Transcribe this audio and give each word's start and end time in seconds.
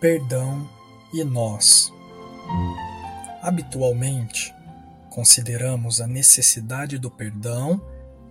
Perdão 0.00 0.66
e 1.12 1.22
nós. 1.22 1.92
Habitualmente, 3.42 4.54
consideramos 5.10 6.00
a 6.00 6.06
necessidade 6.06 6.98
do 6.98 7.10
perdão 7.10 7.80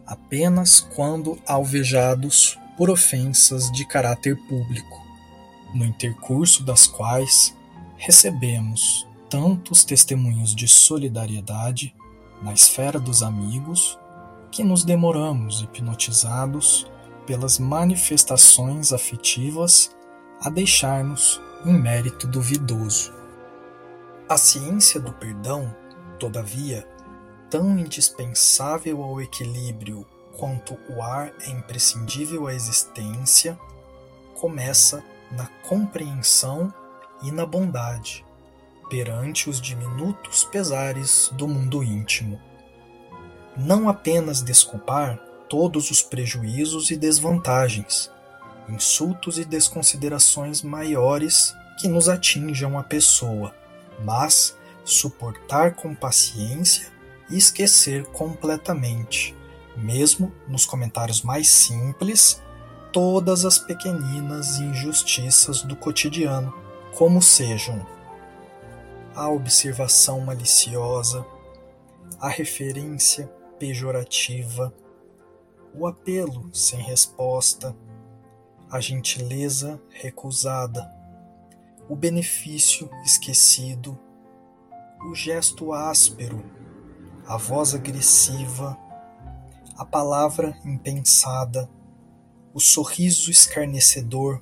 apenas 0.05 0.79
quando 0.79 1.39
alvejados 1.45 2.57
por 2.75 2.89
ofensas 2.89 3.71
de 3.71 3.85
caráter 3.85 4.35
público, 4.47 4.99
no 5.75 5.85
intercurso 5.85 6.63
das 6.63 6.87
quais 6.87 7.55
recebemos 7.97 9.07
tantos 9.29 9.83
testemunhos 9.83 10.55
de 10.55 10.67
solidariedade 10.67 11.93
na 12.41 12.53
esfera 12.53 12.99
dos 12.99 13.21
amigos 13.21 13.99
que 14.51 14.63
nos 14.63 14.83
demoramos 14.83 15.61
hipnotizados 15.61 16.89
pelas 17.25 17.59
manifestações 17.59 18.91
afetivas 18.91 19.95
a 20.41 20.49
deixar-nos 20.49 21.41
em 21.65 21.73
mérito 21.73 22.27
duvidoso. 22.27 23.13
A 24.27 24.37
ciência 24.37 24.99
do 24.99 25.11
perdão, 25.13 25.75
todavia, 26.19 26.87
tão 27.49 27.77
indispensável 27.77 29.03
ao 29.03 29.21
equilíbrio 29.21 30.05
quanto 30.37 30.77
o 30.89 31.01
ar 31.01 31.33
é 31.41 31.49
imprescindível 31.49 32.47
à 32.47 32.53
existência, 32.53 33.59
começa 34.35 35.03
na 35.31 35.45
compreensão 35.67 36.73
e 37.21 37.31
na 37.31 37.45
bondade 37.45 38.25
perante 38.89 39.49
os 39.49 39.61
diminutos 39.61 40.43
pesares 40.45 41.29
do 41.33 41.47
mundo 41.47 41.83
íntimo. 41.83 42.41
Não 43.61 43.89
apenas 43.89 44.41
desculpar 44.41 45.19
todos 45.49 45.91
os 45.91 46.01
prejuízos 46.01 46.91
e 46.91 46.95
desvantagens, 46.95 48.09
insultos 48.69 49.37
e 49.37 49.43
desconsiderações 49.43 50.61
maiores 50.61 51.53
que 51.77 51.85
nos 51.89 52.07
atinjam 52.07 52.79
a 52.79 52.83
pessoa, 52.83 53.53
mas 54.01 54.57
suportar 54.85 55.75
com 55.75 55.93
paciência 55.93 56.87
e 57.29 57.37
esquecer 57.37 58.05
completamente, 58.05 59.35
mesmo 59.75 60.33
nos 60.47 60.65
comentários 60.65 61.21
mais 61.21 61.49
simples, 61.49 62.41
todas 62.93 63.43
as 63.43 63.57
pequeninas 63.59 64.57
injustiças 64.57 65.63
do 65.63 65.75
cotidiano, 65.75 66.53
como 66.95 67.21
sejam 67.21 67.85
a 69.13 69.27
observação 69.29 70.21
maliciosa, 70.21 71.25
a 72.21 72.29
referência 72.29 73.29
pejorativa, 73.59 74.73
o 75.75 75.85
apelo 75.85 76.49
sem 76.53 76.81
resposta, 76.81 77.75
a 78.71 78.79
gentileza 78.79 79.79
recusada, 79.89 80.89
o 81.89 81.95
benefício 81.95 82.89
esquecido, 83.03 83.99
o 85.09 85.13
gesto 85.13 85.73
áspero, 85.73 86.43
a 87.27 87.37
voz 87.37 87.75
agressiva, 87.75 88.77
a 89.77 89.85
palavra 89.85 90.57
impensada, 90.65 91.69
o 92.53 92.59
sorriso 92.59 93.29
escarnecedor, 93.29 94.39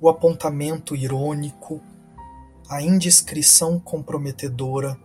o 0.00 0.08
apontamento 0.08 0.94
irônico, 0.94 1.80
a 2.68 2.82
indiscrição 2.82 3.78
comprometedora, 3.78 4.98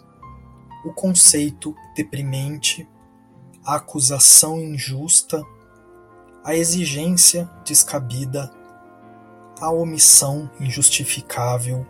o 0.83 0.91
conceito 0.91 1.75
deprimente, 1.95 2.87
a 3.65 3.75
acusação 3.75 4.59
injusta, 4.59 5.43
a 6.43 6.55
exigência 6.55 7.49
descabida, 7.63 8.51
a 9.59 9.69
omissão 9.71 10.49
injustificável, 10.59 11.85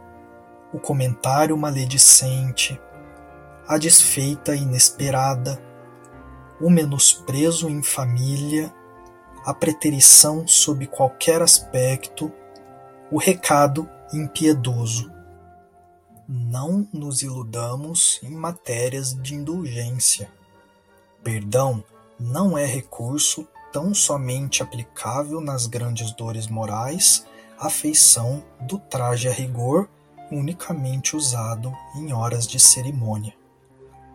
o 0.73 0.79
comentário 0.79 1.55
maledicente, 1.57 2.79
a 3.67 3.77
desfeita 3.77 4.53
inesperada, 4.53 5.61
o 6.59 6.69
menosprezo 6.69 7.69
em 7.69 7.81
família, 7.81 8.73
a 9.45 9.53
preterição 9.53 10.45
sob 10.47 10.85
qualquer 10.87 11.41
aspecto, 11.41 12.31
o 13.09 13.17
recado 13.17 13.89
impiedoso. 14.13 15.11
Não 16.27 16.87
nos 16.93 17.21
iludamos 17.21 18.19
em 18.23 18.31
matérias 18.31 19.13
de 19.13 19.35
indulgência. 19.35 20.29
Perdão 21.23 21.83
não 22.19 22.57
é 22.57 22.65
recurso 22.65 23.47
tão 23.71 23.93
somente 23.93 24.61
aplicável 24.61 25.39
nas 25.39 25.65
grandes 25.67 26.11
dores 26.11 26.47
morais, 26.47 27.25
à 27.59 27.69
feição 27.69 28.43
do 28.61 28.77
traje 28.77 29.27
a 29.27 29.31
rigor 29.31 29.87
unicamente 30.31 31.15
usado 31.15 31.73
em 31.95 32.13
horas 32.13 32.47
de 32.47 32.59
cerimônia. 32.59 33.33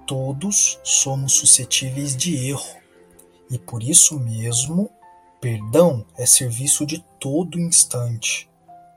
Todos 0.07 0.79
somos 0.83 1.35
suscetíveis 1.35 2.17
de 2.17 2.49
erro, 2.49 2.77
e 3.51 3.59
por 3.59 3.83
isso 3.83 4.19
mesmo, 4.19 4.91
perdão 5.41 6.05
é 6.17 6.25
serviço 6.25 6.87
de 6.87 7.05
todo 7.21 7.59
instante, 7.59 8.49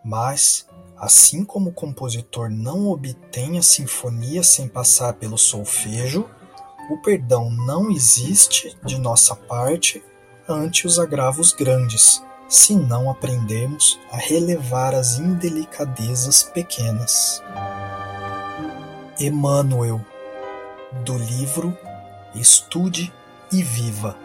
mas 0.03 0.68
Assim 1.00 1.46
como 1.46 1.69
o 1.69 1.74
compositor 1.74 2.50
não 2.50 2.90
obtém 2.90 3.58
a 3.58 3.62
sinfonia 3.62 4.44
sem 4.44 4.68
passar 4.68 5.14
pelo 5.14 5.38
solfejo, 5.38 6.30
o 6.89 6.97
perdão 6.97 7.51
não 7.51 7.91
existe 7.91 8.75
de 8.83 8.97
nossa 8.97 9.35
parte 9.35 10.03
ante 10.47 10.88
os 10.88 10.97
agravos 10.97 11.53
grandes, 11.53 12.23
se 12.47 12.73
não 12.73 13.11
aprendermos 13.11 14.00
a 14.11 14.17
relevar 14.17 14.95
as 14.95 15.19
indelicadezas 15.19 16.41
pequenas. 16.41 17.44
Emmanuel, 19.19 20.03
do 21.05 21.16
livro 21.16 21.77
Estude 22.33 23.13
e 23.51 23.61
Viva. 23.61 24.17